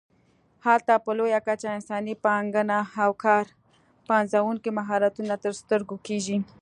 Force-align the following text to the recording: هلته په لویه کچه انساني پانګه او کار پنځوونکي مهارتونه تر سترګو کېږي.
هلته 0.65 0.93
په 1.05 1.11
لویه 1.17 1.39
کچه 1.47 1.67
انساني 1.77 2.13
پانګه 2.23 2.63
او 3.03 3.11
کار 3.23 3.45
پنځوونکي 4.09 4.69
مهارتونه 4.77 5.33
تر 5.43 5.53
سترګو 5.61 5.95
کېږي. 6.07 6.37